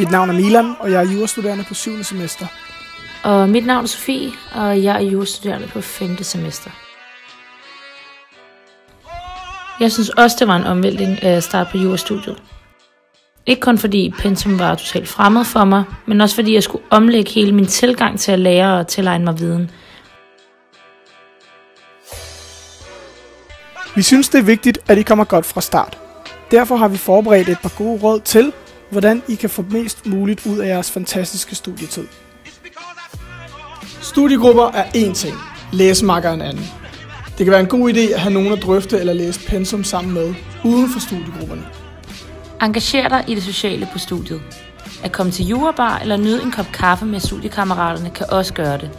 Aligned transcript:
Mit 0.00 0.10
navn 0.10 0.30
er 0.30 0.34
Milan, 0.34 0.74
og 0.78 0.90
jeg 0.92 1.04
er 1.04 1.12
jurastuderende 1.12 1.64
på 1.64 1.74
7. 1.74 2.02
semester. 2.02 2.46
Og 3.22 3.48
mit 3.48 3.66
navn 3.66 3.84
er 3.84 3.88
Sofie, 3.88 4.30
og 4.54 4.82
jeg 4.82 4.96
er 4.96 5.00
jurastuderende 5.00 5.68
på 5.68 5.80
5. 5.80 6.22
semester. 6.22 6.70
Jeg 9.80 9.92
synes 9.92 10.08
også, 10.08 10.36
det 10.40 10.48
var 10.48 10.56
en 10.56 10.64
omvæltning 10.64 11.22
at 11.22 11.42
starte 11.42 11.70
på 11.70 11.78
jurastudiet. 11.78 12.42
Ikke 13.46 13.60
kun 13.60 13.78
fordi 13.78 14.14
pensum 14.18 14.58
var 14.58 14.74
totalt 14.74 15.08
fremmed 15.08 15.44
for 15.44 15.64
mig, 15.64 15.84
men 16.06 16.20
også 16.20 16.34
fordi 16.34 16.54
jeg 16.54 16.62
skulle 16.62 16.84
omlægge 16.90 17.30
hele 17.30 17.52
min 17.52 17.66
tilgang 17.66 18.20
til 18.20 18.32
at 18.32 18.38
lære 18.38 18.78
og 18.78 18.88
tilegne 18.88 19.24
mig 19.24 19.38
viden. 19.38 19.70
Vi 23.94 24.02
synes, 24.02 24.28
det 24.28 24.38
er 24.38 24.44
vigtigt, 24.44 24.78
at 24.88 24.98
I 24.98 25.02
kommer 25.02 25.24
godt 25.24 25.46
fra 25.46 25.60
start. 25.60 25.98
Derfor 26.50 26.76
har 26.76 26.88
vi 26.88 26.96
forberedt 26.96 27.48
et 27.48 27.58
par 27.62 27.72
gode 27.78 28.02
råd 28.02 28.20
til, 28.20 28.52
hvordan 28.90 29.22
I 29.28 29.34
kan 29.34 29.50
få 29.50 29.64
mest 29.70 30.06
muligt 30.06 30.46
ud 30.46 30.58
af 30.58 30.68
jeres 30.68 30.90
fantastiske 30.90 31.54
studietid. 31.54 32.06
Studiegrupper 34.00 34.70
er 34.70 34.84
én 34.84 35.14
ting, 35.14 35.34
læsemakker 35.72 36.28
er 36.28 36.34
en 36.34 36.42
anden. 36.42 36.64
Det 37.38 37.46
kan 37.46 37.50
være 37.50 37.60
en 37.60 37.66
god 37.66 37.92
idé 37.92 38.14
at 38.14 38.20
have 38.20 38.34
nogen 38.34 38.52
at 38.52 38.62
drøfte 38.62 38.98
eller 38.98 39.12
læse 39.12 39.40
pensum 39.46 39.84
sammen 39.84 40.14
med, 40.14 40.34
uden 40.64 40.90
for 40.92 41.00
studiegrupperne. 41.00 41.62
Engager 42.62 43.08
dig 43.08 43.24
i 43.28 43.34
det 43.34 43.42
sociale 43.42 43.88
på 43.92 43.98
studiet. 43.98 44.42
At 45.04 45.12
komme 45.12 45.32
til 45.32 45.46
jurabar 45.46 45.98
eller 45.98 46.16
nyde 46.16 46.42
en 46.42 46.50
kop 46.50 46.66
kaffe 46.72 47.06
med 47.06 47.20
studiekammeraterne 47.20 48.10
kan 48.10 48.26
også 48.30 48.54
gøre 48.54 48.78
det. 48.78 48.90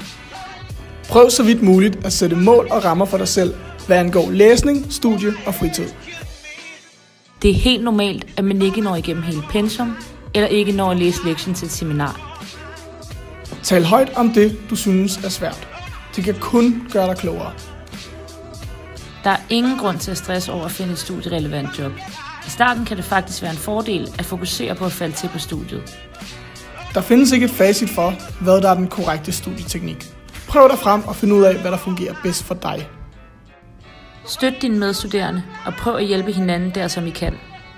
Prøv 1.10 1.30
så 1.30 1.44
vidt 1.44 1.62
muligt 1.62 2.06
at 2.06 2.14
sætte 2.14 2.36
mål 2.36 2.68
og 2.72 2.86
rammer 2.86 3.06
for 3.06 3.18
dig 3.18 3.28
selv, 3.28 3.54
hvad 3.88 3.98
angår 3.98 4.32
læsning, 4.32 4.94
studie 4.94 5.34
og 5.46 5.56
fritid. 5.56 5.86
Det 7.42 7.50
er 7.50 7.54
helt 7.56 7.84
normalt, 7.84 8.26
at 8.38 8.44
man 8.44 8.62
ikke 8.62 8.82
når 8.82 8.96
igennem 8.96 9.24
hele 9.24 9.42
pensum, 9.50 9.98
eller 10.34 10.48
ikke 10.48 10.72
når 10.72 10.92
at 10.92 10.98
læse 10.98 11.26
lektionen 11.26 11.56
til 11.56 11.66
et 11.66 11.72
seminar. 11.72 12.44
Tal 13.64 13.84
højt 13.84 14.10
om 14.16 14.34
det, 14.34 14.58
du 14.70 14.76
synes 14.76 15.18
er 15.18 15.30
svært. 15.30 15.68
Det 16.16 16.24
kan 16.24 16.36
kun 16.40 16.88
gøre 16.92 17.08
dig 17.08 17.18
klogere. 17.18 17.54
Der 19.24 19.30
er 19.30 19.38
ingen 19.50 19.78
grund 19.78 20.00
til 20.00 20.12
at 20.12 20.18
stresse 20.18 20.52
over 20.52 20.66
at 20.66 20.72
finde 20.72 20.94
et 20.94 21.00
studierelevant 21.00 21.80
job. 21.80 21.92
I 22.48 22.50
starten 22.50 22.86
kan 22.86 22.98
det 22.98 23.06
faktisk 23.06 23.42
være 23.42 23.52
en 23.52 23.58
fordel 23.58 24.10
at 24.20 24.26
fokusere 24.26 24.76
på 24.76 24.86
at 24.86 24.92
falde 24.92 25.16
til 25.16 25.30
på 25.34 25.40
studiet. 25.40 25.98
Der 26.94 27.02
findes 27.02 27.32
ikke 27.32 27.46
et 27.46 27.52
facit 27.52 27.90
for, 27.90 28.14
hvad 28.44 28.62
der 28.62 28.70
er 28.70 28.76
den 28.76 28.88
korrekte 28.88 29.32
studieteknik. 29.32 30.06
Prøv 30.48 30.70
dig 30.70 30.80
frem 30.80 31.04
og 31.04 31.16
find 31.16 31.34
ud 31.34 31.44
af, 31.44 31.56
hvad 31.56 31.72
der 31.72 31.78
fungerer 31.78 32.14
bedst 32.24 32.44
for 32.44 32.56
dig. 32.56 32.90
Støt 34.26 34.54
dine 34.62 34.80
medstuderende 34.80 35.44
og 35.66 35.74
prøv 35.74 35.96
at 35.96 36.06
hjælpe 36.06 36.32
hinanden 36.32 36.72
der, 36.76 36.88
som 36.88 37.08
I 37.08 37.10
kan. 37.10 37.38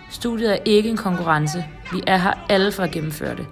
Studiet 0.10 0.52
er 0.52 0.58
ikke 0.66 0.90
en 0.90 0.98
konkurrence. 0.98 1.66
Vi 1.92 2.04
er 2.08 2.18
her 2.18 2.34
alle 2.50 2.72
for 2.72 2.84
at 2.84 2.92
gennemføre 2.92 3.36
det. 3.36 3.46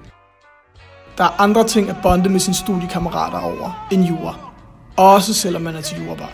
Der 1.17 1.23
er 1.23 1.42
andre 1.42 1.67
ting 1.67 1.89
at 1.89 1.95
bonde 2.03 2.30
med 2.30 2.39
sine 2.39 2.56
studiekammerater 2.56 3.39
over 3.39 3.88
end 3.92 4.06
jura. 4.06 4.52
Også 4.97 5.34
selvom 5.34 5.62
man 5.62 5.75
er 5.75 5.81
til 5.81 6.03
jurabar. 6.03 6.31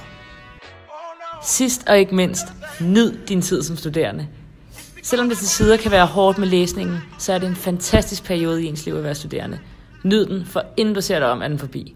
Sidst 1.43 1.87
og 1.87 1.99
ikke 1.99 2.15
mindst, 2.15 2.45
nyd 2.81 3.17
din 3.27 3.41
tid 3.41 3.63
som 3.63 3.77
studerende. 3.77 4.27
Selvom 5.03 5.29
det 5.29 5.37
til 5.37 5.47
tider 5.47 5.77
kan 5.77 5.91
være 5.91 6.05
hårdt 6.05 6.37
med 6.37 6.47
læsningen, 6.47 6.97
så 7.17 7.33
er 7.33 7.37
det 7.37 7.49
en 7.49 7.55
fantastisk 7.55 8.23
periode 8.23 8.63
i 8.63 8.65
ens 8.65 8.85
liv 8.85 8.95
at 8.95 9.03
være 9.03 9.15
studerende. 9.15 9.59
Nyd 10.03 10.25
den, 10.25 10.45
for 10.45 10.63
inden 10.77 10.95
du 10.95 11.01
ser 11.01 11.19
dig 11.19 11.31
om, 11.31 11.41
er 11.41 11.47
den 11.47 11.59
forbi. 11.59 11.95